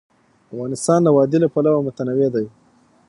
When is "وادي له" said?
1.17-1.47